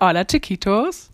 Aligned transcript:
Hola 0.00 0.24
chiquitos. 0.24 1.10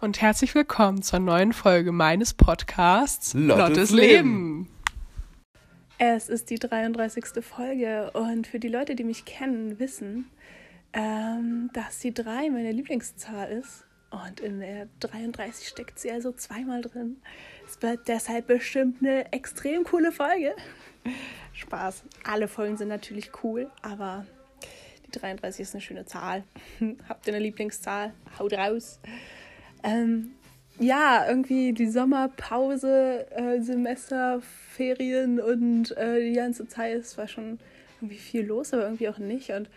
Und 0.00 0.22
herzlich 0.22 0.54
willkommen 0.54 1.02
zur 1.02 1.18
neuen 1.18 1.52
Folge 1.52 1.92
meines 1.92 2.32
Podcasts 2.32 3.34
Lottes 3.34 3.68
Lottes 3.68 3.90
Leben. 3.90 3.98
Leben. 3.98 4.68
Es 5.98 6.30
ist 6.30 6.48
die 6.48 6.58
33. 6.58 7.44
Folge 7.44 8.10
und 8.12 8.46
für 8.46 8.58
die 8.58 8.68
Leute, 8.68 8.94
die 8.94 9.04
mich 9.04 9.26
kennen, 9.26 9.78
wissen, 9.80 10.30
ähm, 10.94 11.68
dass 11.74 11.98
die 11.98 12.14
3 12.14 12.48
meine 12.48 12.72
Lieblingszahl 12.72 13.50
ist. 13.50 13.84
Und 14.12 14.40
in 14.40 14.60
der 14.60 14.88
33 15.00 15.66
steckt 15.66 15.98
sie 15.98 16.10
also 16.10 16.32
zweimal 16.32 16.82
drin. 16.82 17.16
Es 17.66 17.80
wird 17.80 18.06
deshalb 18.08 18.46
bestimmt 18.46 18.98
eine 19.00 19.32
extrem 19.32 19.84
coole 19.84 20.12
Folge. 20.12 20.54
Spaß. 21.54 22.04
Alle 22.24 22.46
Folgen 22.46 22.76
sind 22.76 22.88
natürlich 22.88 23.30
cool, 23.42 23.70
aber 23.80 24.26
die 25.06 25.18
33 25.18 25.62
ist 25.62 25.74
eine 25.74 25.80
schöne 25.80 26.04
Zahl. 26.04 26.44
Habt 27.08 27.26
ihr 27.26 27.32
eine 27.32 27.42
Lieblingszahl? 27.42 28.12
Haut 28.38 28.52
raus. 28.52 29.00
Ähm, 29.82 30.32
ja, 30.78 31.26
irgendwie 31.26 31.72
die 31.72 31.88
Sommerpause, 31.88 33.26
äh, 33.30 33.60
Semesterferien 33.62 35.40
und 35.40 35.96
äh, 35.96 36.20
die 36.20 36.34
ganze 36.34 36.68
Zeit, 36.68 36.98
es 36.98 37.16
war 37.16 37.28
schon 37.28 37.58
irgendwie 38.00 38.18
viel 38.18 38.44
los, 38.44 38.74
aber 38.74 38.84
irgendwie 38.84 39.08
auch 39.08 39.18
nicht. 39.18 39.50
Und 39.50 39.70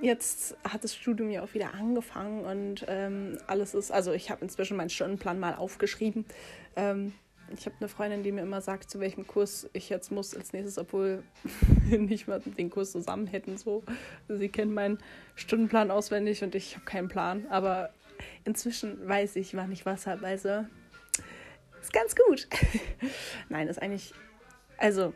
jetzt 0.00 0.56
hat 0.64 0.84
das 0.84 0.94
Studium 0.94 1.30
ja 1.30 1.42
auch 1.42 1.54
wieder 1.54 1.74
angefangen 1.74 2.44
und 2.44 2.84
ähm, 2.88 3.38
alles 3.46 3.74
ist, 3.74 3.90
also 3.90 4.12
ich 4.12 4.30
habe 4.30 4.42
inzwischen 4.42 4.76
meinen 4.76 4.90
Stundenplan 4.90 5.38
mal 5.38 5.54
aufgeschrieben. 5.54 6.24
Ähm, 6.76 7.12
ich 7.56 7.64
habe 7.66 7.76
eine 7.80 7.88
Freundin, 7.88 8.22
die 8.22 8.32
mir 8.32 8.42
immer 8.42 8.60
sagt, 8.60 8.90
zu 8.90 9.00
welchem 9.00 9.26
Kurs 9.26 9.68
ich 9.72 9.88
jetzt 9.88 10.12
muss 10.12 10.34
als 10.34 10.52
nächstes, 10.52 10.78
obwohl 10.78 11.22
wir 11.86 11.98
nicht 11.98 12.28
mal 12.28 12.40
den 12.40 12.70
Kurs 12.70 12.92
zusammen 12.92 13.26
hätten. 13.26 13.56
So. 13.56 13.82
Sie 14.28 14.48
kennt 14.48 14.72
meinen 14.72 14.98
Stundenplan 15.34 15.90
auswendig 15.90 16.42
und 16.42 16.54
ich 16.54 16.74
habe 16.74 16.84
keinen 16.84 17.08
Plan. 17.08 17.46
Aber 17.48 17.90
inzwischen 18.44 19.06
weiß 19.08 19.36
ich, 19.36 19.54
wann 19.54 19.72
ich 19.72 19.86
was 19.86 20.06
habe. 20.06 20.26
Also 20.26 20.66
ist 21.80 21.92
ganz 21.92 22.14
gut. 22.14 22.48
Nein, 23.48 23.68
ist 23.68 23.80
eigentlich, 23.80 24.12
also 24.76 25.14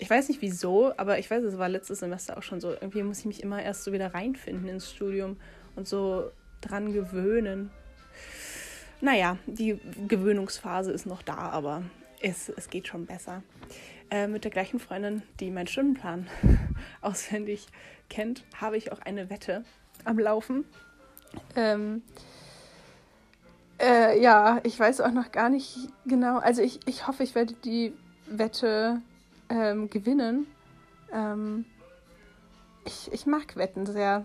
ich 0.00 0.08
weiß 0.08 0.28
nicht 0.28 0.40
wieso, 0.40 0.92
aber 0.96 1.18
ich 1.18 1.30
weiß, 1.30 1.44
es 1.44 1.58
war 1.58 1.68
letztes 1.68 2.00
Semester 2.00 2.38
auch 2.38 2.42
schon 2.42 2.60
so. 2.60 2.70
Irgendwie 2.70 3.02
muss 3.02 3.20
ich 3.20 3.26
mich 3.26 3.42
immer 3.42 3.62
erst 3.62 3.84
so 3.84 3.92
wieder 3.92 4.14
reinfinden 4.14 4.66
ins 4.66 4.90
Studium 4.90 5.36
und 5.76 5.86
so 5.86 6.30
dran 6.62 6.94
gewöhnen. 6.94 7.70
Naja, 9.02 9.36
die 9.46 9.78
Gewöhnungsphase 10.08 10.90
ist 10.90 11.04
noch 11.04 11.22
da, 11.22 11.36
aber 11.36 11.82
es, 12.22 12.48
es 12.48 12.70
geht 12.70 12.88
schon 12.88 13.04
besser. 13.04 13.42
Äh, 14.10 14.26
mit 14.26 14.44
der 14.44 14.50
gleichen 14.50 14.80
Freundin, 14.80 15.22
die 15.38 15.50
meinen 15.50 15.66
Stundenplan 15.66 16.26
auswendig 17.02 17.66
kennt, 18.08 18.44
habe 18.58 18.78
ich 18.78 18.92
auch 18.92 19.00
eine 19.00 19.28
Wette 19.28 19.64
am 20.04 20.18
Laufen. 20.18 20.64
Ähm, 21.56 22.02
äh, 23.78 24.18
ja, 24.20 24.60
ich 24.62 24.80
weiß 24.80 25.02
auch 25.02 25.12
noch 25.12 25.30
gar 25.30 25.50
nicht 25.50 25.76
genau. 26.06 26.38
Also 26.38 26.62
ich, 26.62 26.80
ich 26.86 27.06
hoffe, 27.06 27.22
ich 27.22 27.34
werde 27.34 27.52
die 27.64 27.92
Wette 28.26 29.02
ähm, 29.50 29.90
gewinnen. 29.90 30.46
Ähm, 31.12 31.66
ich, 32.84 33.12
ich 33.12 33.26
mag 33.26 33.56
Wetten 33.56 33.84
sehr. 33.86 34.24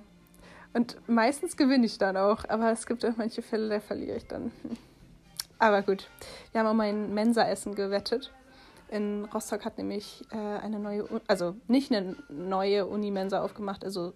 Und 0.74 0.98
meistens 1.08 1.58
gewinne 1.58 1.86
ich 1.86 1.98
dann 1.98 2.18
auch, 2.18 2.48
aber 2.48 2.72
es 2.72 2.86
gibt 2.86 3.06
auch 3.06 3.16
manche 3.18 3.42
Fälle, 3.42 3.70
da 3.70 3.80
verliere 3.80 4.18
ich 4.18 4.28
dann. 4.28 4.52
Aber 5.58 5.84
gut, 5.84 6.10
wir 6.52 6.60
haben 6.60 6.68
um 6.68 6.80
ein 6.82 7.14
Mensa-Essen 7.14 7.76
gewettet. 7.76 8.34
In 8.90 9.24
Rostock 9.34 9.64
hat 9.64 9.78
nämlich 9.78 10.26
äh, 10.32 10.36
eine 10.36 10.80
neue, 10.80 11.08
also 11.28 11.56
nicht 11.68 11.94
eine 11.94 12.18
neue 12.28 12.86
Unimensa 12.86 13.42
aufgemacht, 13.42 13.86
also 13.86 14.12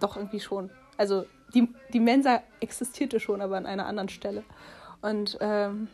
doch 0.00 0.16
irgendwie 0.16 0.40
schon. 0.40 0.70
Also 0.96 1.26
die, 1.54 1.72
die 1.92 2.00
Mensa 2.00 2.42
existierte 2.58 3.20
schon, 3.20 3.40
aber 3.40 3.56
an 3.56 3.66
einer 3.66 3.86
anderen 3.86 4.08
Stelle. 4.08 4.42
Und 5.00 5.38
ähm, 5.40 5.86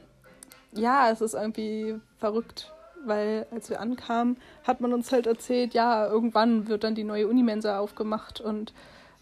ja, 0.73 1.11
es 1.11 1.21
ist 1.21 1.35
irgendwie 1.35 2.01
verrückt, 2.19 2.73
weil 3.05 3.47
als 3.51 3.71
wir 3.71 3.81
ankamen, 3.81 4.37
hat 4.65 4.81
man 4.81 4.93
uns 4.93 5.13
halt 5.13 5.27
erzählt, 5.27 5.75
ja, 5.75 6.07
irgendwann 6.07 6.69
wird 6.69 6.85
dann 6.85 6.95
die 6.95 7.05
neue 7.05 7.29
Unimensa 7.29 7.79
aufgemacht 7.79 8.41
und 8.41 8.73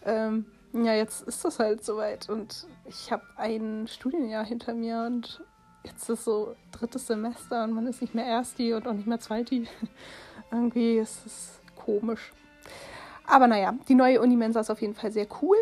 ähm, 0.05 0.45
ja, 0.73 0.93
jetzt 0.93 1.27
ist 1.27 1.43
das 1.45 1.59
halt 1.59 1.83
soweit 1.83 2.29
und 2.29 2.67
ich 2.85 3.11
habe 3.11 3.23
ein 3.37 3.87
Studienjahr 3.87 4.45
hinter 4.45 4.73
mir 4.73 5.03
und 5.05 5.41
jetzt 5.83 6.09
ist 6.09 6.25
so 6.25 6.55
drittes 6.71 7.07
Semester 7.07 7.63
und 7.63 7.71
man 7.71 7.87
ist 7.87 8.01
nicht 8.01 8.13
mehr 8.13 8.25
Ersti 8.25 8.73
und 8.73 8.87
auch 8.87 8.93
nicht 8.93 9.07
mehr 9.07 9.19
Zweiti. 9.19 9.67
Irgendwie 10.51 10.97
ist 10.97 11.25
es 11.25 11.59
komisch. 11.75 12.31
Aber 13.25 13.47
naja, 13.47 13.73
die 13.87 13.95
neue 13.95 14.21
Unimensa 14.21 14.61
ist 14.61 14.69
auf 14.69 14.81
jeden 14.81 14.95
Fall 14.95 15.11
sehr 15.11 15.27
cool. 15.41 15.57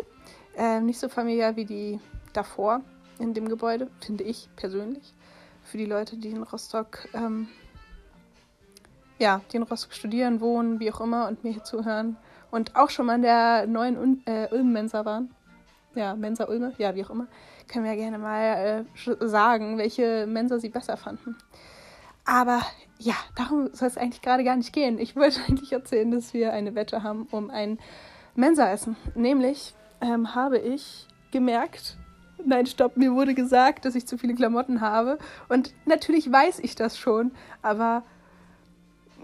Ähm, 0.56 0.86
nicht 0.86 0.98
so 0.98 1.08
familiär 1.08 1.56
wie 1.56 1.64
die 1.64 2.00
davor 2.32 2.82
in 3.18 3.34
dem 3.34 3.48
Gebäude, 3.48 3.88
finde 4.00 4.24
ich 4.24 4.48
persönlich. 4.56 5.14
Für 5.62 5.78
die 5.78 5.86
Leute, 5.86 6.16
die 6.16 6.30
in 6.30 6.42
Rostock, 6.42 7.08
ähm, 7.14 7.48
ja, 9.18 9.40
die 9.52 9.56
in 9.56 9.62
Rostock 9.62 9.92
studieren, 9.92 10.40
wohnen, 10.40 10.80
wie 10.80 10.92
auch 10.92 11.00
immer 11.00 11.28
und 11.28 11.44
mir 11.44 11.52
hier 11.52 11.64
zuhören 11.64 12.16
und 12.50 12.76
auch 12.76 12.90
schon 12.90 13.06
mal 13.06 13.16
in 13.16 13.22
der 13.22 13.66
neuen 13.66 14.22
äh, 14.26 14.48
Ulm-Mensa 14.50 15.04
waren. 15.04 15.34
Ja, 15.94 16.14
Mensa 16.14 16.44
Ulme, 16.44 16.74
ja, 16.76 16.94
wie 16.94 17.04
auch 17.04 17.10
immer. 17.10 17.26
Können 17.68 17.86
wir 17.86 17.96
gerne 17.96 18.18
mal 18.18 18.84
äh, 19.06 19.26
sagen, 19.26 19.78
welche 19.78 20.26
Mensa 20.26 20.58
sie 20.58 20.68
besser 20.68 20.96
fanden. 20.96 21.36
Aber 22.26 22.60
ja, 22.98 23.14
darum 23.34 23.70
soll 23.72 23.88
es 23.88 23.96
eigentlich 23.96 24.20
gerade 24.20 24.44
gar 24.44 24.56
nicht 24.56 24.72
gehen. 24.72 24.98
Ich 24.98 25.16
wollte 25.16 25.40
eigentlich 25.48 25.72
erzählen, 25.72 26.10
dass 26.10 26.34
wir 26.34 26.52
eine 26.52 26.74
Wette 26.74 27.02
haben 27.02 27.26
um 27.30 27.50
ein 27.50 27.78
Mensa-Essen. 28.34 28.96
Nämlich 29.14 29.74
ähm, 30.02 30.34
habe 30.34 30.58
ich 30.58 31.06
gemerkt, 31.30 31.96
nein, 32.44 32.66
stopp, 32.66 32.96
mir 32.96 33.14
wurde 33.14 33.34
gesagt, 33.34 33.84
dass 33.84 33.94
ich 33.94 34.06
zu 34.06 34.18
viele 34.18 34.34
Klamotten 34.34 34.80
habe. 34.80 35.18
Und 35.48 35.72
natürlich 35.86 36.30
weiß 36.30 36.58
ich 36.60 36.74
das 36.74 36.98
schon, 36.98 37.32
aber 37.62 38.02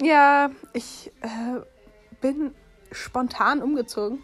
ja, 0.02 0.50
ich 0.72 1.12
äh, 1.20 1.60
bin 2.20 2.54
spontan 2.90 3.62
umgezogen. 3.62 4.22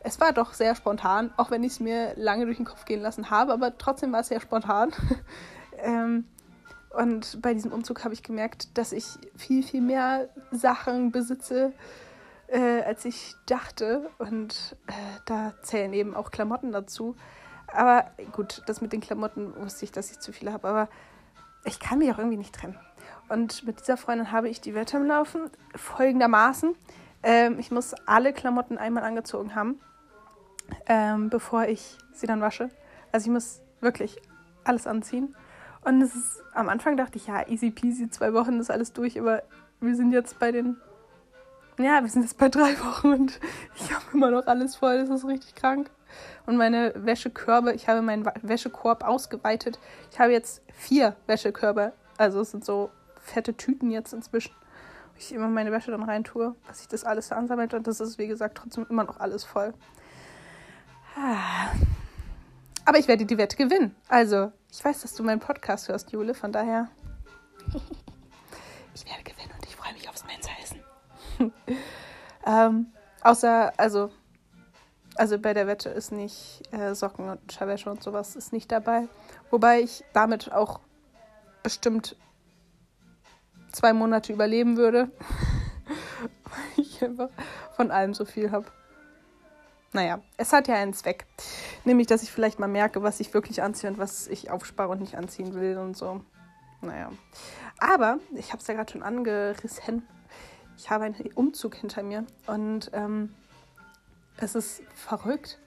Es 0.00 0.18
war 0.18 0.32
doch 0.32 0.54
sehr 0.54 0.74
spontan, 0.74 1.32
auch 1.36 1.50
wenn 1.50 1.62
ich 1.62 1.72
es 1.72 1.80
mir 1.80 2.14
lange 2.16 2.46
durch 2.46 2.56
den 2.56 2.64
Kopf 2.64 2.84
gehen 2.86 3.00
lassen 3.00 3.30
habe, 3.30 3.52
aber 3.52 3.76
trotzdem 3.76 4.12
war 4.12 4.20
es 4.20 4.28
sehr 4.28 4.40
spontan. 4.40 4.92
ähm, 5.78 6.24
und 6.90 7.40
bei 7.40 7.54
diesem 7.54 7.72
Umzug 7.72 8.04
habe 8.04 8.14
ich 8.14 8.22
gemerkt, 8.22 8.76
dass 8.76 8.92
ich 8.92 9.06
viel, 9.36 9.62
viel 9.62 9.80
mehr 9.80 10.28
Sachen 10.50 11.12
besitze, 11.12 11.72
äh, 12.48 12.82
als 12.82 13.04
ich 13.04 13.36
dachte. 13.46 14.10
Und 14.18 14.76
äh, 14.86 14.92
da 15.26 15.54
zählen 15.62 15.92
eben 15.92 16.16
auch 16.16 16.30
Klamotten 16.30 16.72
dazu. 16.72 17.14
Aber 17.68 18.10
gut, 18.32 18.62
das 18.66 18.80
mit 18.80 18.92
den 18.92 19.00
Klamotten 19.00 19.54
wusste 19.56 19.84
ich, 19.84 19.92
dass 19.92 20.10
ich 20.10 20.18
zu 20.18 20.32
viele 20.32 20.52
habe. 20.52 20.66
Aber 20.66 20.88
ich 21.64 21.78
kann 21.78 21.98
mich 21.98 22.10
auch 22.10 22.18
irgendwie 22.18 22.38
nicht 22.38 22.54
trennen. 22.54 22.78
Und 23.30 23.64
mit 23.64 23.80
dieser 23.80 23.96
Freundin 23.96 24.32
habe 24.32 24.48
ich 24.48 24.60
die 24.60 24.74
Wette 24.74 24.96
am 24.96 25.06
Laufen. 25.06 25.50
Folgendermaßen. 25.76 26.74
Ähm, 27.22 27.58
ich 27.60 27.70
muss 27.70 27.94
alle 28.06 28.32
Klamotten 28.32 28.76
einmal 28.76 29.04
angezogen 29.04 29.54
haben, 29.54 29.78
ähm, 30.86 31.30
bevor 31.30 31.66
ich 31.66 31.96
sie 32.12 32.26
dann 32.26 32.40
wasche. 32.40 32.70
Also 33.12 33.26
ich 33.26 33.32
muss 33.32 33.62
wirklich 33.80 34.20
alles 34.64 34.88
anziehen. 34.88 35.36
Und 35.82 36.02
es 36.02 36.14
ist, 36.14 36.42
am 36.54 36.68
Anfang 36.68 36.96
dachte 36.96 37.18
ich, 37.18 37.28
ja, 37.28 37.46
easy 37.48 37.70
peasy, 37.70 38.10
zwei 38.10 38.34
Wochen 38.34 38.58
ist 38.58 38.70
alles 38.70 38.92
durch, 38.92 39.18
aber 39.18 39.44
wir 39.80 39.94
sind 39.94 40.12
jetzt 40.12 40.38
bei 40.40 40.50
den, 40.50 40.76
ja, 41.78 42.02
wir 42.02 42.10
sind 42.10 42.22
jetzt 42.22 42.36
bei 42.36 42.48
drei 42.48 42.78
Wochen 42.84 43.12
und 43.12 43.40
ich 43.76 43.94
habe 43.94 44.04
immer 44.12 44.30
noch 44.30 44.46
alles 44.46 44.76
voll, 44.76 44.98
das 44.98 45.08
ist 45.08 45.26
richtig 45.26 45.54
krank. 45.54 45.88
Und 46.46 46.56
meine 46.56 46.92
Wäschekörbe, 46.96 47.72
ich 47.74 47.88
habe 47.88 48.02
meinen 48.02 48.28
Wäschekorb 48.42 49.04
ausgeweitet. 49.06 49.78
Ich 50.10 50.18
habe 50.18 50.32
jetzt 50.32 50.62
vier 50.72 51.14
Wäschekörbe, 51.28 51.92
also 52.18 52.40
es 52.40 52.50
sind 52.50 52.64
so 52.64 52.90
fette 53.30 53.56
Tüten 53.56 53.90
jetzt 53.90 54.12
inzwischen 54.12 54.52
ich 55.20 55.32
immer 55.32 55.48
meine 55.48 55.72
Wäsche 55.72 55.90
dann 55.90 56.02
rein 56.02 56.24
tue, 56.24 56.54
dass 56.66 56.78
sich 56.78 56.88
das 56.88 57.04
alles 57.04 57.28
so 57.28 57.34
ansammelt 57.34 57.74
und 57.74 57.86
das 57.86 58.00
ist, 58.00 58.18
wie 58.18 58.26
gesagt, 58.26 58.56
trotzdem 58.56 58.86
immer 58.88 59.04
noch 59.04 59.20
alles 59.20 59.44
voll. 59.44 59.74
Aber 62.84 62.98
ich 62.98 63.08
werde 63.08 63.26
die 63.26 63.38
Wette 63.38 63.56
gewinnen. 63.56 63.94
Also, 64.08 64.52
ich 64.70 64.84
weiß, 64.84 65.02
dass 65.02 65.14
du 65.14 65.22
meinen 65.22 65.40
Podcast 65.40 65.88
hörst, 65.88 66.12
Jule, 66.12 66.34
von 66.34 66.52
daher. 66.52 66.88
ich 68.94 69.06
werde 69.06 69.22
gewinnen 69.24 69.52
und 69.54 69.66
ich 69.66 69.76
freue 69.76 69.92
mich 69.92 70.08
aufs 70.08 70.24
Mensa-Essen. 70.24 70.82
ähm, 72.46 72.86
außer, 73.22 73.72
also, 73.76 74.10
also 75.16 75.38
bei 75.38 75.52
der 75.52 75.66
Wette 75.66 75.90
ist 75.90 76.12
nicht 76.12 76.62
äh, 76.72 76.94
Socken 76.94 77.28
und 77.28 77.42
Unterwäsche 77.42 77.90
und 77.90 78.02
sowas 78.02 78.36
ist 78.36 78.52
nicht 78.52 78.72
dabei. 78.72 79.08
Wobei 79.50 79.80
ich 79.80 80.04
damit 80.14 80.52
auch 80.52 80.80
bestimmt 81.62 82.16
zwei 83.72 83.92
Monate 83.92 84.32
überleben 84.32 84.76
würde. 84.76 85.10
Weil 86.44 86.84
ich 86.84 87.02
einfach 87.02 87.30
von 87.76 87.90
allem 87.90 88.14
so 88.14 88.24
viel 88.24 88.50
habe. 88.50 88.66
Naja, 89.92 90.20
es 90.36 90.52
hat 90.52 90.68
ja 90.68 90.76
einen 90.76 90.94
Zweck. 90.94 91.26
Nämlich, 91.84 92.06
dass 92.06 92.22
ich 92.22 92.30
vielleicht 92.30 92.58
mal 92.58 92.68
merke, 92.68 93.02
was 93.02 93.18
ich 93.20 93.34
wirklich 93.34 93.62
anziehe 93.62 93.90
und 93.90 93.98
was 93.98 94.28
ich 94.28 94.50
aufspare 94.50 94.90
und 94.90 95.00
nicht 95.00 95.16
anziehen 95.16 95.54
will 95.54 95.78
und 95.78 95.96
so. 95.96 96.20
naja. 96.80 97.10
Aber 97.80 98.18
ich 98.34 98.52
habe 98.52 98.60
es 98.60 98.66
ja 98.66 98.74
gerade 98.74 98.92
schon 98.92 99.02
angerissen. 99.02 100.06
Ich 100.76 100.90
habe 100.90 101.04
einen 101.04 101.32
Umzug 101.34 101.74
hinter 101.74 102.02
mir 102.02 102.24
und 102.46 102.90
ähm, 102.92 103.34
es 104.36 104.54
ist 104.54 104.82
verrückt, 104.94 105.58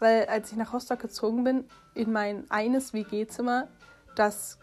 weil 0.00 0.26
als 0.26 0.52
ich 0.52 0.56
nach 0.56 0.72
Rostock 0.72 1.00
gezogen 1.00 1.44
bin, 1.44 1.64
in 1.94 2.12
mein 2.12 2.50
eines 2.50 2.92
WG-Zimmer, 2.92 3.68
das 4.16 4.58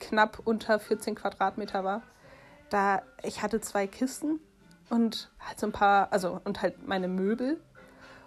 knapp 0.00 0.40
unter 0.44 0.78
14 0.78 1.14
Quadratmeter 1.14 1.84
war, 1.84 2.02
da 2.70 3.02
ich 3.22 3.42
hatte 3.42 3.60
zwei 3.60 3.86
Kisten 3.86 4.40
und 4.90 5.30
halt 5.40 5.58
so 5.58 5.66
ein 5.66 5.72
paar, 5.72 6.12
also 6.12 6.40
und 6.44 6.62
halt 6.62 6.86
meine 6.86 7.08
Möbel. 7.08 7.60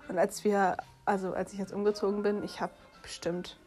Und 0.07 0.17
als 0.17 0.43
wir, 0.43 0.77
also 1.05 1.33
als 1.33 1.53
ich 1.53 1.59
jetzt 1.59 1.73
umgezogen 1.73 2.23
bin, 2.23 2.43
ich 2.43 2.61
habe 2.61 2.73
bestimmt, 3.01 3.57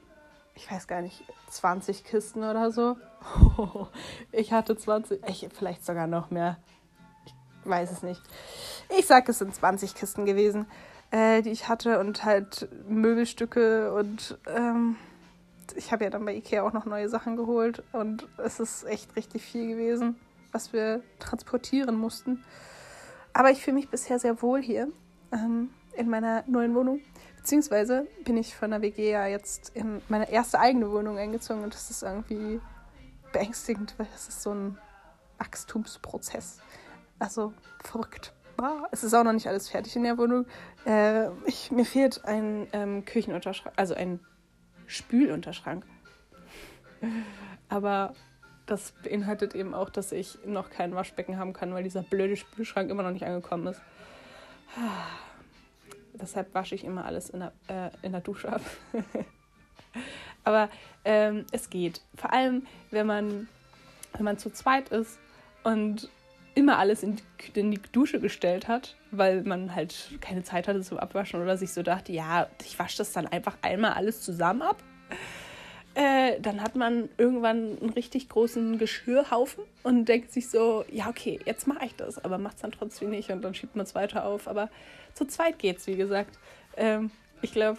ich 0.55 0.71
weiß 0.71 0.87
gar 0.87 1.03
nicht, 1.03 1.25
20 1.50 2.05
Kisten 2.05 2.44
oder 2.44 2.71
so. 2.71 2.97
ich 4.32 4.53
hatte 4.53 4.76
20, 4.76 5.23
ich, 5.29 5.49
vielleicht 5.53 5.85
sogar 5.85 6.06
noch 6.06 6.31
mehr. 6.31 6.59
Ich 7.26 7.35
weiß 7.65 7.91
es 7.91 8.03
nicht. 8.03 8.23
Ich 8.99 9.06
sag, 9.06 9.29
es 9.29 9.38
sind 9.38 9.55
20 9.55 9.94
Kisten 9.94 10.26
gewesen, 10.26 10.67
äh, 11.11 11.43
die 11.43 11.50
ich 11.50 11.69
hatte 11.69 11.99
und 11.99 12.25
halt 12.25 12.69
Möbelstücke 12.88 13.93
und 13.94 14.38
ähm, 14.47 14.97
ich 15.76 15.93
habe 15.93 16.05
ja 16.05 16.11
dann 16.11 16.25
bei 16.25 16.35
Ikea 16.35 16.62
auch 16.62 16.73
noch 16.73 16.85
neue 16.85 17.09
Sachen 17.09 17.37
geholt 17.37 17.82
und 17.93 18.29
es 18.37 18.61
ist 18.61 18.85
echt 18.85 19.17
richtig 19.17 19.43
viel 19.43 19.67
gewesen, 19.67 20.17
was 20.55 20.73
wir 20.73 21.03
transportieren 21.19 21.97
mussten. 21.97 22.45
Aber 23.33 23.51
ich 23.51 23.62
fühle 23.62 23.75
mich 23.75 23.91
bisher 23.91 24.19
sehr 24.19 24.41
wohl 24.41 24.62
hier 24.62 24.89
ähm, 25.33 25.71
in 25.97 26.09
meiner 26.09 26.45
neuen 26.47 26.75
Wohnung. 26.75 27.01
Beziehungsweise 27.37 28.06
bin 28.25 28.37
ich 28.37 28.55
von 28.56 28.71
der 28.71 28.81
WG 28.81 29.11
ja 29.11 29.27
jetzt 29.27 29.73
in 29.75 30.01
meine 30.09 30.31
erste 30.31 30.59
eigene 30.61 30.91
Wohnung 30.91 31.19
eingezogen 31.19 31.62
und 31.62 31.75
das 31.75 31.91
ist 31.91 32.03
irgendwie 32.03 32.61
beängstigend, 33.33 33.95
weil 33.99 34.06
es 34.15 34.29
ist 34.29 34.43
so 34.43 34.55
ein 34.55 34.79
Wachstumsprozess. 35.39 36.61
Also 37.19 37.53
verrückt. 37.83 38.33
Es 38.93 39.03
ist 39.03 39.12
auch 39.15 39.25
noch 39.25 39.33
nicht 39.33 39.49
alles 39.49 39.69
fertig 39.69 39.97
in 39.97 40.05
der 40.05 40.17
Wohnung. 40.17 40.47
Äh, 40.87 41.29
ich, 41.45 41.73
mir 41.73 41.85
fehlt 41.85 42.25
ein 42.25 42.69
ähm, 42.73 43.05
Küchenunterschrank, 43.05 43.75
also 43.77 43.95
ein 43.95 44.21
Spülunterschrank. 44.87 45.85
Aber 47.69 48.15
das 48.66 48.93
beinhaltet 49.02 49.55
eben 49.55 49.75
auch, 49.75 49.90
dass 49.90 50.12
ich 50.12 50.38
noch 50.46 50.70
kein 50.70 50.94
Waschbecken 50.94 51.38
haben 51.38 51.52
kann, 51.52 51.75
weil 51.75 51.82
dieser 51.82 52.02
blöde 52.02 52.37
Spülschrank 52.37 52.90
immer 52.90 53.02
noch 53.02 53.11
nicht 53.11 53.25
angekommen 53.25 53.66
ist. 53.69 53.81
Deshalb 56.14 56.55
wasche 56.55 56.75
ich 56.75 56.84
immer 56.84 57.05
alles 57.05 57.31
in 57.31 57.40
der, 57.40 57.52
äh, 57.69 57.90
in 58.02 58.12
der 58.12 58.20
Dusche 58.20 58.52
ab. 58.52 58.62
Aber 60.44 60.69
ähm, 61.05 61.44
es 61.52 61.70
geht. 61.70 62.02
Vor 62.14 62.32
allem, 62.32 62.66
wenn 62.90 63.06
man, 63.06 63.49
wenn 64.12 64.25
man 64.25 64.38
zu 64.38 64.50
zweit 64.50 64.90
ist 64.90 65.19
und 65.62 66.08
immer 66.55 66.78
alles 66.78 67.02
in 67.02 67.16
die, 67.16 67.61
in 67.61 67.70
die 67.70 67.81
Dusche 67.93 68.20
gestellt 68.20 68.69
hat, 68.69 68.96
weil 69.11 69.43
man 69.43 69.75
halt 69.75 70.12
keine 70.20 70.43
Zeit 70.43 70.69
hatte 70.69 70.82
zum 70.82 70.99
Abwaschen 70.99 71.43
oder 71.43 71.56
sich 71.56 71.72
so 71.72 71.82
dachte, 71.82 72.12
ja, 72.12 72.49
ich 72.64 72.78
wasche 72.78 72.99
das 72.99 73.12
dann 73.12 73.26
einfach 73.26 73.56
einmal 73.62 73.94
alles 73.94 74.22
zusammen 74.22 74.62
ab. 74.62 74.82
Äh, 75.94 76.41
dann 76.41 76.61
hat 76.61 76.75
man 76.75 77.08
irgendwann 77.19 77.79
einen 77.81 77.91
richtig 77.91 78.29
großen 78.29 78.79
Geschirrhaufen 78.79 79.62
und 79.85 80.06
denkt 80.06 80.32
sich 80.32 80.50
so, 80.50 80.85
ja, 80.91 81.08
okay, 81.08 81.38
jetzt 81.44 81.69
mache 81.69 81.87
ich 81.87 81.94
das, 81.94 82.23
aber 82.25 82.37
macht 82.38 82.56
es 82.56 82.62
dann 82.62 82.73
trotzdem 82.73 83.11
nicht 83.11 83.31
und 83.31 83.43
dann 83.43 83.55
schiebt 83.55 83.76
man 83.76 83.85
es 83.85 83.94
weiter 83.94 84.25
auf. 84.25 84.49
Aber 84.49 84.70
zu 85.14 85.25
zweit 85.25 85.58
geht's, 85.61 85.87
wie 85.87 85.96
gesagt. 85.96 86.37
Ähm, 86.76 87.12
ich 87.43 87.52
glaube, 87.52 87.79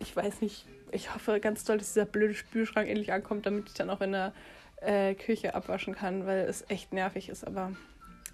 ich 0.00 0.14
weiß 0.14 0.42
nicht, 0.42 0.66
ich 0.92 1.14
hoffe 1.14 1.40
ganz 1.40 1.64
doll, 1.64 1.78
dass 1.78 1.94
dieser 1.94 2.04
blöde 2.04 2.34
Spülschrank 2.34 2.88
endlich 2.88 3.12
ankommt, 3.12 3.46
damit 3.46 3.68
ich 3.68 3.74
dann 3.74 3.88
auch 3.88 4.02
in 4.02 4.12
der 4.12 4.32
äh, 4.80 5.14
Küche 5.14 5.54
abwaschen 5.54 5.94
kann, 5.94 6.26
weil 6.26 6.40
es 6.40 6.64
echt 6.68 6.92
nervig 6.92 7.30
ist. 7.30 7.46
Aber 7.46 7.72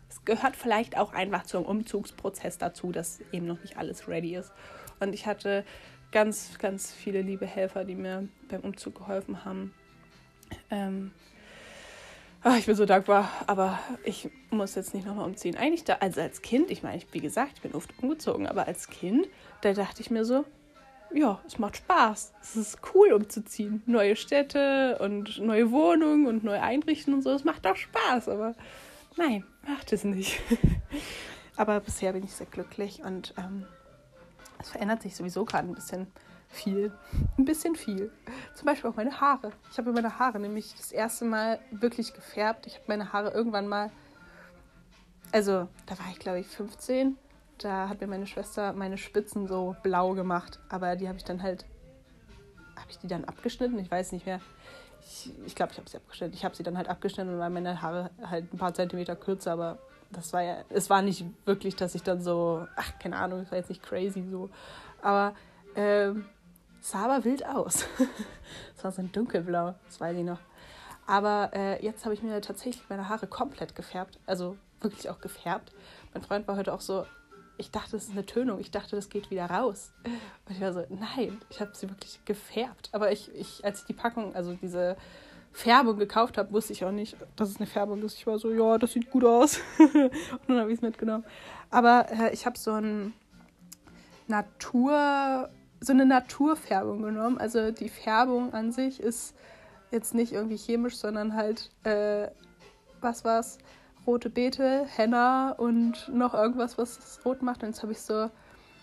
es 0.09 0.25
gehört 0.25 0.57
vielleicht 0.57 0.97
auch 0.97 1.13
einfach 1.13 1.45
zum 1.45 1.65
Umzugsprozess 1.65 2.59
dazu, 2.59 2.91
dass 2.91 3.21
eben 3.33 3.47
noch 3.47 3.61
nicht 3.63 3.77
alles 3.77 4.09
ready 4.09 4.35
ist. 4.35 4.53
Und 5.01 5.13
ich 5.13 5.27
hatte 5.27 5.65
ganz, 6.15 6.59
ganz 6.59 6.93
viele 6.93 7.23
liebe 7.23 7.45
Helfer, 7.45 7.85
die 7.85 7.97
mir 7.97 8.29
beim 8.49 8.61
Umzug 8.61 8.95
geholfen 8.95 9.45
haben. 9.45 9.75
Ähm, 10.71 11.11
ach, 12.45 12.57
ich 12.57 12.67
bin 12.67 12.77
so 12.77 12.87
dankbar, 12.87 13.29
aber 13.49 13.81
ich 14.05 14.31
muss 14.51 14.77
jetzt 14.77 14.95
nicht 14.95 15.07
nochmal 15.07 15.27
umziehen. 15.27 15.57
Eigentlich 15.57 15.83
da, 15.83 15.95
also 15.95 16.21
als 16.21 16.41
Kind, 16.41 16.71
ich 16.71 16.85
meine, 16.85 17.03
wie 17.11 17.21
gesagt, 17.21 17.55
ich 17.57 17.63
bin 17.63 17.75
oft 17.75 17.93
umgezogen, 18.01 18.47
aber 18.47 18.69
als 18.69 18.89
Kind, 18.89 19.27
da 19.63 19.73
dachte 19.73 20.03
ich 20.03 20.11
mir 20.13 20.25
so, 20.25 20.45
ja, 21.13 21.41
es 21.49 21.59
macht 21.59 21.79
Spaß. 21.79 22.33
Es 22.41 22.55
ist 22.55 22.79
cool 22.95 23.13
umzuziehen. 23.13 23.83
Neue 23.87 24.15
Städte 24.15 24.99
und 25.01 25.41
neue 25.41 25.73
Wohnungen 25.73 26.29
und 26.29 26.45
neue 26.45 26.63
Einrichtungen 26.63 27.19
und 27.19 27.23
so. 27.23 27.31
Es 27.31 27.45
macht 27.45 27.67
auch 27.67 27.77
Spaß, 27.77 28.29
aber 28.29 28.55
nein, 29.17 29.45
macht 29.67 29.93
es 29.93 30.05
nicht. 30.05 30.41
aber 31.57 31.81
bisher 31.81 32.13
bin 32.13 32.23
ich 32.23 32.33
sehr 32.33 32.47
glücklich 32.47 33.03
und 33.03 33.35
ähm, 33.37 33.67
es 34.65 34.71
verändert 34.71 35.03
sich 35.03 35.15
sowieso 35.15 35.45
gerade 35.45 35.69
ein 35.69 35.75
bisschen 35.75 36.07
viel. 36.49 36.93
Ein 37.39 37.45
bisschen 37.45 37.77
viel. 37.77 38.11
Zum 38.55 38.67
Beispiel 38.67 38.91
auch 38.91 38.97
meine 38.97 39.21
Haare. 39.21 39.53
Ich 39.71 39.79
habe 39.79 39.93
meine 39.93 40.19
Haare 40.19 40.41
nämlich 40.41 40.75
das 40.77 40.93
erste 40.93 41.25
Mal 41.25 41.61
wirklich 41.71 42.15
gefärbt. 42.15 42.67
Ich 42.67 42.75
habe 42.75 42.85
meine 42.89 43.13
Haare 43.13 43.31
irgendwann 43.31 43.69
mal, 43.69 43.91
also 45.33 45.69
da 45.87 45.99
war 45.99 46.07
ich 46.11 46.19
glaube 46.19 46.41
ich 46.41 46.47
15. 46.47 47.19
Da 47.59 47.89
hat 47.89 48.01
mir 48.01 48.07
meine 48.07 48.27
Schwester 48.27 48.73
meine 48.73 48.99
Spitzen 48.99 49.47
so 49.47 49.77
blau 49.83 50.15
gemacht. 50.15 50.59
Aber 50.69 50.97
die 50.97 51.09
habe 51.09 51.19
ich 51.19 51.25
dann 51.25 51.43
halt, 51.43 51.67
habe 52.77 52.91
ich 52.91 52.99
die 52.99 53.09
dann 53.09 53.25
abgeschnitten? 53.25 53.79
Ich 53.79 53.91
weiß 53.91 54.13
nicht 54.13 54.27
mehr. 54.27 54.41
Ich 55.01 55.25
glaube, 55.25 55.47
ich, 55.47 55.55
glaub, 55.55 55.71
ich 55.71 55.79
habe 55.79 55.91
sie 55.91 55.97
abgeschnitten. 55.99 56.35
Ich 56.35 56.45
habe 56.45 56.57
sie 56.57 56.63
dann 56.63 56.79
halt 56.79 56.89
abgeschnitten 56.89 57.35
und 57.35 57.39
waren 57.39 57.53
meine 57.53 57.83
Haare 57.83 58.11
halt 58.23 58.53
ein 58.53 58.59
paar 58.59 58.73
Zentimeter 58.73 59.15
kürzer, 59.15 59.53
aber 59.53 59.79
das 60.15 60.33
war 60.33 60.43
ja, 60.43 60.57
es 60.71 60.91
war 60.91 61.03
nicht 61.03 61.25
wirklich, 61.45 61.77
dass 61.77 61.95
ich 61.95 62.03
dann 62.03 62.23
so, 62.23 62.67
ach, 62.77 62.99
keine 62.99 63.17
Ahnung, 63.17 63.41
es 63.41 63.51
war 63.51 63.59
jetzt 63.59 63.69
nicht 63.69 63.83
crazy 63.83 64.25
so. 64.31 64.51
Aber 65.03 65.35
ähm, 65.77 66.27
sah 66.81 67.05
aber 67.05 67.25
wild 67.25 67.45
aus. 67.47 67.87
Es 68.77 68.85
war 68.85 68.93
so 68.93 69.01
ein 69.01 69.11
dunkelblau, 69.13 69.75
das 69.87 69.99
weiß 69.99 70.17
ich 70.17 70.25
noch. 70.25 70.41
Aber 71.07 71.51
äh, 71.55 71.83
jetzt 71.83 72.05
habe 72.05 72.15
ich 72.15 72.23
mir 72.23 72.39
tatsächlich 72.43 72.85
meine 72.91 73.09
Haare 73.09 73.27
komplett 73.27 73.75
gefärbt. 73.75 74.19
Also 74.27 74.59
wirklich 74.81 75.09
auch 75.09 75.21
gefärbt. 75.21 75.73
Mein 76.13 76.23
Freund 76.23 76.47
war 76.47 76.57
heute 76.57 76.73
auch 76.73 76.83
so, 76.83 77.07
ich 77.57 77.71
dachte, 77.71 77.93
das 77.93 78.05
ist 78.05 78.13
eine 78.13 78.27
Tönung. 78.27 78.61
Ich 78.61 78.71
dachte, 78.71 78.97
das 78.97 79.09
geht 79.09 79.31
wieder 79.31 79.47
raus. 79.47 79.93
Und 80.05 80.55
ich 80.55 80.61
war 80.61 80.73
so, 80.73 80.85
nein, 80.89 81.41
ich 81.49 81.61
habe 81.61 81.71
sie 81.75 81.89
wirklich 81.89 82.23
gefärbt. 82.25 82.91
Aber 82.93 83.13
ich, 83.13 83.35
ich, 83.35 83.65
als 83.65 83.81
ich 83.81 83.87
die 83.87 83.95
Packung, 83.95 84.35
also 84.35 84.55
diese 84.55 84.97
Färbung 85.55 85.97
gekauft 85.99 86.37
habe, 86.37 86.53
wusste 86.53 86.73
ich 86.73 86.85
auch 86.85 86.91
nicht, 86.91 87.17
dass 87.37 87.49
es 87.49 87.59
eine 87.59 87.67
Färbung 87.67 88.03
ist. 88.03 88.19
Ich 88.19 88.27
war 88.27 88.39
so, 88.39 88.53
ja, 88.53 88.77
das 88.77 88.93
sieht 88.93 89.11
gut 89.11 89.25
aus. 89.25 89.61
und 89.79 90.13
dann 90.49 90.59
habe 90.59 90.71
ich 90.73 90.79
es 90.79 90.83
mitgenommen. 90.83 91.25
Aber 91.71 92.07
äh, 92.11 92.35
ich 92.35 92.45
habe 92.45 92.59
so 92.59 92.73
ein 92.73 93.15
Natur, 94.27 95.49
so 95.81 95.93
eine 95.93 96.07
Naturfärbung 96.07 97.03
genommen. 97.03 97.39
Also 97.39 97.71
die 97.71 97.89
Färbung 97.89 98.53
an 98.53 98.73
sich 98.73 98.99
ist 98.99 99.37
jetzt 99.93 100.13
nicht 100.13 100.33
irgendwie 100.33 100.57
chemisch, 100.57 100.97
sondern 100.97 101.37
halt, 101.37 101.71
äh, 101.85 102.29
was 103.01 103.25
war's? 103.25 103.59
Rote 104.09 104.31
Beete, 104.31 104.87
Henna 104.87 105.53
und 105.53 106.11
noch 106.13 106.35
irgendwas, 106.35 106.79
was 106.79 106.99
es 106.99 107.25
rot 107.25 107.43
macht. 107.43 107.63
Und 107.63 107.69
jetzt 107.69 107.83
habe 107.83 107.93
ich 107.93 108.01
so, 108.01 108.29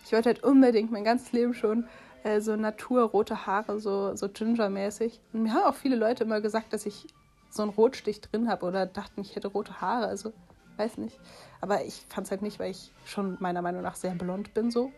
ich 0.06 0.12
wollte 0.12 0.30
halt 0.30 0.42
unbedingt 0.42 0.90
mein 0.90 1.04
ganzes 1.04 1.32
Leben 1.32 1.52
schon 1.52 1.86
äh, 2.24 2.40
so 2.40 2.56
naturrote 2.56 3.46
Haare, 3.46 3.80
so, 3.80 4.14
so 4.14 4.28
Ginger-mäßig. 4.28 5.20
Und 5.32 5.42
mir 5.42 5.52
haben 5.52 5.64
auch 5.64 5.74
viele 5.74 5.96
Leute 5.96 6.24
immer 6.24 6.40
gesagt, 6.40 6.72
dass 6.72 6.86
ich 6.86 7.06
so 7.50 7.62
einen 7.62 7.72
Rotstich 7.72 8.20
drin 8.20 8.48
habe 8.48 8.66
oder 8.66 8.86
dachten, 8.86 9.20
ich 9.20 9.36
hätte 9.36 9.48
rote 9.48 9.80
Haare. 9.80 10.06
Also, 10.06 10.32
weiß 10.76 10.98
nicht. 10.98 11.18
Aber 11.60 11.84
ich 11.84 12.06
fand 12.08 12.26
es 12.26 12.30
halt 12.30 12.42
nicht, 12.42 12.58
weil 12.58 12.70
ich 12.70 12.92
schon 13.04 13.36
meiner 13.40 13.62
Meinung 13.62 13.82
nach 13.82 13.96
sehr 13.96 14.14
blond 14.14 14.54
bin, 14.54 14.70
so. 14.70 14.92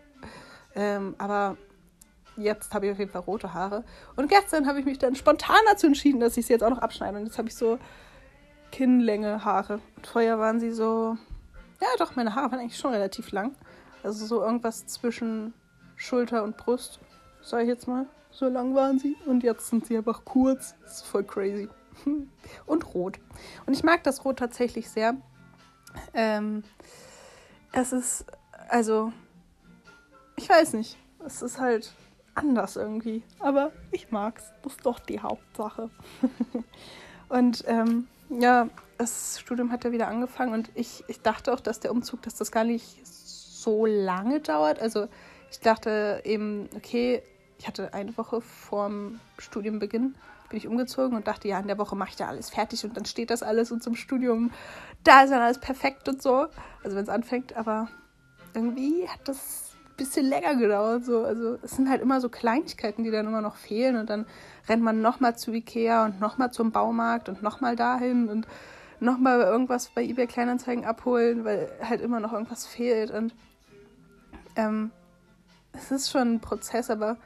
Ähm, 0.74 1.14
aber 1.18 1.56
jetzt 2.36 2.74
habe 2.74 2.86
ich 2.86 2.92
auf 2.92 2.98
jeden 2.98 3.10
Fall 3.10 3.22
rote 3.22 3.54
Haare. 3.54 3.84
Und 4.16 4.28
gestern 4.28 4.66
habe 4.66 4.78
ich 4.80 4.84
mich 4.84 4.98
dann 4.98 5.14
spontan 5.14 5.56
dazu 5.66 5.86
entschieden, 5.86 6.20
dass 6.20 6.36
ich 6.36 6.46
sie 6.46 6.52
jetzt 6.52 6.62
auch 6.62 6.70
noch 6.70 6.78
abschneide. 6.78 7.18
Und 7.18 7.26
jetzt 7.26 7.38
habe 7.38 7.48
ich 7.48 7.54
so 7.54 7.78
Kinnlänge 8.70 9.44
Haare. 9.44 9.80
Und 9.96 10.06
vorher 10.06 10.38
waren 10.38 10.60
sie 10.60 10.72
so. 10.72 11.16
Ja, 11.80 11.88
doch, 11.98 12.16
meine 12.16 12.34
Haare 12.34 12.52
waren 12.52 12.60
eigentlich 12.60 12.78
schon 12.78 12.92
relativ 12.92 13.30
lang. 13.32 13.54
Also 14.02 14.26
so 14.26 14.42
irgendwas 14.42 14.86
zwischen 14.86 15.54
Schulter 15.96 16.44
und 16.44 16.56
Brust 16.56 17.00
sag 17.44 17.62
ich 17.62 17.68
jetzt 17.68 17.86
mal. 17.86 18.06
So 18.30 18.48
lang 18.48 18.74
waren 18.74 18.98
sie 18.98 19.16
und 19.26 19.44
jetzt 19.44 19.68
sind 19.68 19.86
sie 19.86 19.96
einfach 19.96 20.24
kurz. 20.24 20.74
Das 20.82 20.96
ist 20.96 21.06
voll 21.06 21.24
crazy. 21.24 21.68
Und 22.66 22.94
rot. 22.94 23.20
Und 23.66 23.74
ich 23.74 23.84
mag 23.84 24.02
das 24.02 24.24
Rot 24.24 24.40
tatsächlich 24.40 24.90
sehr. 24.90 25.14
Ähm, 26.12 26.64
es 27.72 27.92
ist, 27.92 28.26
also, 28.68 29.12
ich 30.36 30.48
weiß 30.48 30.72
nicht. 30.72 30.98
Es 31.24 31.40
ist 31.40 31.60
halt 31.60 31.94
anders 32.34 32.74
irgendwie. 32.74 33.22
Aber 33.38 33.70
ich 33.92 34.10
mag's. 34.10 34.52
Das 34.62 34.74
ist 34.74 34.84
doch 34.84 34.98
die 34.98 35.20
Hauptsache. 35.20 35.90
und 37.28 37.62
ähm, 37.68 38.08
ja, 38.28 38.68
das 38.98 39.38
Studium 39.40 39.70
hat 39.70 39.84
ja 39.84 39.92
wieder 39.92 40.08
angefangen 40.08 40.54
und 40.54 40.70
ich, 40.74 41.04
ich 41.06 41.20
dachte 41.20 41.52
auch, 41.52 41.60
dass 41.60 41.78
der 41.78 41.92
Umzug, 41.92 42.22
dass 42.22 42.34
das 42.34 42.50
gar 42.50 42.64
nicht 42.64 43.06
so 43.06 43.86
lange 43.86 44.40
dauert. 44.40 44.80
Also 44.80 45.08
ich 45.50 45.60
dachte 45.60 46.20
eben, 46.24 46.68
okay, 46.74 47.22
ich 47.64 47.68
hatte 47.68 47.94
eine 47.94 48.14
Woche 48.18 48.42
vorm 48.42 49.20
Studienbeginn, 49.38 50.14
bin 50.50 50.58
ich 50.58 50.68
umgezogen 50.68 51.16
und 51.16 51.26
dachte, 51.26 51.48
ja, 51.48 51.58
in 51.58 51.66
der 51.66 51.78
Woche 51.78 51.96
mache 51.96 52.10
ich 52.10 52.16
da 52.16 52.26
alles 52.26 52.50
fertig 52.50 52.84
und 52.84 52.94
dann 52.94 53.06
steht 53.06 53.30
das 53.30 53.42
alles 53.42 53.72
und 53.72 53.82
zum 53.82 53.94
Studium, 53.94 54.50
da 55.02 55.22
ist 55.22 55.30
dann 55.30 55.40
alles 55.40 55.56
perfekt 55.56 56.06
und 56.06 56.20
so. 56.20 56.48
Also 56.82 56.94
wenn 56.94 57.04
es 57.04 57.08
anfängt, 57.08 57.56
aber 57.56 57.88
irgendwie 58.52 59.08
hat 59.08 59.26
das 59.26 59.76
ein 59.86 59.96
bisschen 59.96 60.26
länger 60.26 60.56
gedauert. 60.56 61.06
So. 61.06 61.24
Also 61.24 61.56
es 61.62 61.70
sind 61.70 61.88
halt 61.88 62.02
immer 62.02 62.20
so 62.20 62.28
Kleinigkeiten, 62.28 63.02
die 63.02 63.10
dann 63.10 63.26
immer 63.26 63.40
noch 63.40 63.56
fehlen 63.56 63.96
und 63.96 64.10
dann 64.10 64.26
rennt 64.68 64.82
man 64.82 65.00
nochmal 65.00 65.38
zu 65.38 65.50
Ikea 65.50 66.04
und 66.04 66.20
nochmal 66.20 66.52
zum 66.52 66.70
Baumarkt 66.70 67.30
und 67.30 67.42
nochmal 67.42 67.76
dahin 67.76 68.28
und 68.28 68.46
nochmal 69.00 69.40
irgendwas 69.40 69.88
bei 69.88 70.04
eBay 70.04 70.26
Kleinanzeigen 70.26 70.84
abholen, 70.84 71.46
weil 71.46 71.72
halt 71.82 72.02
immer 72.02 72.20
noch 72.20 72.34
irgendwas 72.34 72.66
fehlt 72.66 73.10
und 73.10 73.34
ähm, 74.54 74.90
es 75.72 75.90
ist 75.90 76.10
schon 76.10 76.34
ein 76.34 76.40
Prozess, 76.40 76.90
aber 76.90 77.16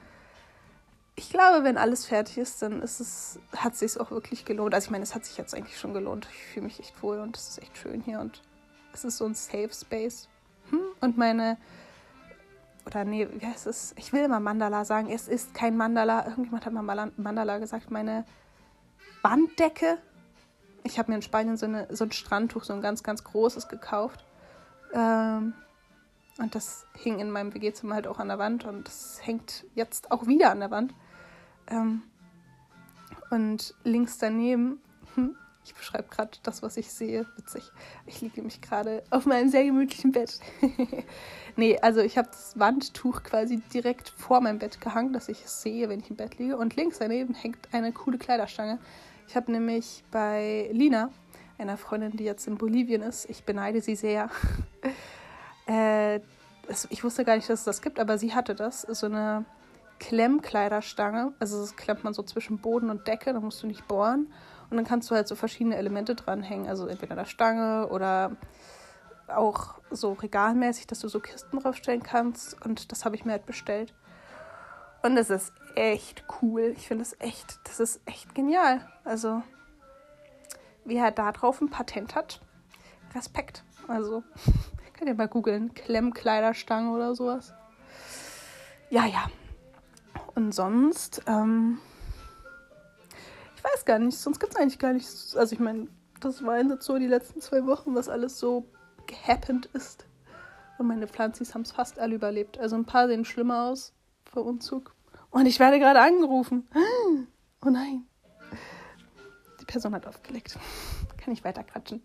ich 1.19 1.31
glaube, 1.31 1.65
wenn 1.65 1.77
alles 1.77 2.07
fertig 2.07 2.39
ist, 2.39 2.63
dann 2.63 2.81
ist 2.81 3.01
es, 3.01 3.41
hat 3.57 3.73
es 3.73 3.81
sich 3.81 4.01
auch 4.01 4.13
wirklich 4.13 4.45
gelohnt. 4.45 4.73
Also 4.73 4.87
ich 4.87 4.91
meine, 4.93 5.03
es 5.03 5.17
hat 5.17 5.25
sich 5.25 5.37
jetzt 5.37 5.53
eigentlich 5.53 5.77
schon 5.77 5.93
gelohnt. 5.93 6.29
Ich 6.31 6.53
fühle 6.53 6.67
mich 6.67 6.79
echt 6.79 7.03
wohl 7.03 7.19
und 7.19 7.37
es 7.37 7.49
ist 7.49 7.59
echt 7.63 7.77
schön 7.77 8.01
hier 8.01 8.21
und 8.21 8.41
es 8.93 9.05
ist 9.05 9.19
so 9.19 9.27
ein 9.27 9.35
Safe 9.35 9.71
Space. 9.73 10.29
Hm? 10.71 10.81
Und 11.01 11.19
meine, 11.19 11.57
oder 12.87 13.05
nee, 13.05 13.27
wie 13.33 13.45
heißt 13.45 13.67
es? 13.67 13.95
Ich 13.99 14.13
will 14.13 14.23
immer 14.23 14.39
Mandala 14.39 14.85
sagen. 14.85 15.11
Es 15.11 15.27
ist 15.27 15.55
kein 15.55 15.77
Mandala. 15.77 16.25
Irgendjemand 16.25 16.65
hat 16.65 16.73
mal 16.73 17.11
Mandala 17.17 17.59
gesagt. 17.59 17.91
Meine 17.91 18.25
Wanddecke. 19.23 19.99
Ich 20.85 21.01
habe 21.01 21.11
mir 21.11 21.17
in 21.17 21.23
Spanien 21.23 21.57
so, 21.57 21.67
eine, 21.67 21.89
so 21.91 22.05
ein 22.05 22.13
Strandtuch, 22.13 22.63
so 22.63 22.75
ein 22.75 22.81
ganz, 22.81 23.03
ganz 23.03 23.25
großes 23.25 23.67
gekauft. 23.67 24.25
Ähm, 24.95 25.53
und 26.39 26.55
das 26.55 26.87
hing 26.95 27.19
in 27.19 27.33
meinem 27.33 27.53
WG-Zimmer 27.53 27.97
halt 27.97 28.07
auch 28.07 28.21
an 28.21 28.29
der 28.29 28.39
Wand 28.39 28.65
und 28.65 28.87
das 28.87 29.19
hängt 29.21 29.65
jetzt 29.75 30.13
auch 30.13 30.29
wieder 30.29 30.53
an 30.53 30.61
der 30.61 30.71
Wand. 30.71 30.95
Ähm, 31.71 32.03
und 33.31 33.75
links 33.85 34.19
daneben, 34.19 34.81
hm, 35.15 35.37
ich 35.65 35.75
beschreibe 35.75 36.09
gerade 36.09 36.31
das, 36.43 36.63
was 36.63 36.79
ich 36.79 36.91
sehe, 36.91 37.27
witzig. 37.37 37.71
Ich 38.07 38.23
liege 38.23 38.37
nämlich 38.37 38.63
gerade 38.63 39.03
auf 39.11 39.27
meinem 39.27 39.51
sehr 39.51 39.65
gemütlichen 39.65 40.13
Bett. 40.13 40.41
nee, 41.57 41.79
also 41.79 42.01
ich 42.01 42.17
habe 42.17 42.29
das 42.29 42.59
Wandtuch 42.59 43.23
quasi 43.23 43.61
direkt 43.75 44.09
vor 44.09 44.41
meinem 44.41 44.59
Bett 44.59 44.81
gehangen, 44.81 45.13
dass 45.13 45.29
ich 45.29 45.45
es 45.45 45.61
sehe, 45.61 45.89
wenn 45.91 46.01
ich 46.01 46.09
im 46.09 46.17
Bett 46.17 46.39
liege. 46.39 46.57
Und 46.57 46.77
links 46.77 46.99
daneben 46.99 47.35
hängt 47.35 47.59
eine 47.73 47.93
coole 47.93 48.17
Kleiderstange. 48.17 48.79
Ich 49.29 49.37
habe 49.37 49.53
nämlich 49.53 50.05
bei 50.11 50.71
Lina, 50.73 51.11
einer 51.59 51.77
Freundin, 51.77 52.13
die 52.13 52.25
jetzt 52.25 52.47
in 52.47 52.57
Bolivien 52.57 53.03
ist, 53.03 53.29
ich 53.29 53.45
beneide 53.45 53.83
sie 53.83 53.97
sehr, 53.97 54.31
äh, 55.67 56.21
ich 56.89 57.05
wusste 57.05 57.25
gar 57.25 57.37
nicht, 57.37 57.51
dass 57.51 57.61
es 57.61 57.65
das 57.65 57.83
gibt, 57.83 58.01
aber 58.01 58.17
sie 58.17 58.35
hatte 58.35 58.55
das, 58.55 58.83
so 58.83 59.07
eine 59.07 59.45
Klemmkleiderstange. 59.99 61.33
Also 61.39 61.61
das 61.61 61.77
klemmt 61.77 62.05
man 62.05 62.15
so 62.15 62.23
zwischen 62.23 62.59
Boden 62.59 62.91
und 62.91 63.07
Decke, 63.07 63.33
da 63.33 63.41
musst 63.41 63.63
du 63.63 63.67
nicht 63.67 63.87
bohren. 63.89 64.33
Und 64.71 64.77
dann 64.77 64.85
kannst 64.85 65.11
du 65.11 65.15
halt 65.15 65.29
so 65.29 65.35
verschiedene 65.35 65.77
Elemente 65.77 66.15
dranhängen. 66.15 66.69
Also 66.69 66.87
entweder 66.87 67.13
eine 67.13 67.27
Stange 67.27 67.89
oder 67.89 68.37
auch 69.29 69.75
so 69.91 70.13
regalmäßig, 70.13 70.87
dass 70.87 71.01
du 71.01 71.09
so 71.09 71.21
Kisten 71.21 71.59
draufstellen 71.59 72.03
kannst. 72.03 72.65
Und 72.65 72.93
das 72.93 73.05
habe 73.05 73.17
ich 73.17 73.25
mir 73.25 73.33
halt 73.33 73.47
bestellt. 73.47 73.95
Und 75.03 75.17
das 75.17 75.31
ist 75.31 75.53
echt 75.75 76.25
cool. 76.43 76.75
Ich 76.77 76.89
finde 76.89 77.05
das 77.05 77.17
echt, 77.21 77.61
das 77.65 77.81
ist 77.81 78.01
echt 78.05 78.35
genial. 78.35 78.87
Also, 79.05 79.43
wer 80.85 81.11
da 81.11 81.33
drauf 81.33 81.61
ein 81.61 81.71
Patent 81.71 82.15
hat, 82.15 82.41
Respekt. 83.15 83.65
Also, 83.87 84.23
könnt 84.95 85.09
ihr 85.09 85.15
mal 85.15 85.29
googeln. 85.29 85.73
Klemmkleiderstange 85.75 86.91
oder 86.91 87.15
sowas. 87.15 87.55
Ja, 88.91 89.07
ja. 89.07 89.27
Und 90.39 90.53
sonst, 90.55 91.21
ähm, 91.27 91.81
ich 93.57 93.65
weiß 93.65 93.85
gar 93.85 93.99
nicht, 93.99 94.17
sonst 94.17 94.39
gibt 94.39 94.53
es 94.53 94.57
eigentlich 94.57 94.79
gar 94.79 94.93
nichts. 94.93 95.35
Also 95.35 95.53
ich 95.53 95.59
meine, 95.59 95.89
das 96.21 96.45
waren 96.45 96.71
jetzt 96.71 96.85
so 96.85 96.97
die 96.97 97.09
letzten 97.09 97.41
zwei 97.41 97.67
Wochen, 97.67 97.97
was 97.97 98.09
alles 98.09 98.39
so 98.39 98.71
gehappened 99.09 99.67
ist. 99.73 100.07
Und 100.79 100.87
meine 100.87 101.09
Pflanzis 101.09 101.55
haben 101.55 101.63
es 101.63 101.73
fast 101.73 101.99
alle 101.99 102.15
überlebt. 102.15 102.57
Also 102.57 102.77
ein 102.77 102.85
paar 102.85 103.09
sehen 103.09 103.25
schlimmer 103.25 103.65
aus 103.65 103.93
vor 104.27 104.47
Umzug. 104.47 104.95
Und 105.31 105.47
ich 105.47 105.59
werde 105.59 105.81
gerade 105.81 106.01
angerufen. 106.01 106.69
Oh 107.61 107.71
nein. 107.71 108.07
Die 109.61 109.65
Person 109.65 109.93
hat 109.93 110.07
aufgelegt. 110.07 110.57
Kann 111.17 111.33
ich 111.33 111.43
weiter 111.43 111.65
quatschen. 111.65 112.01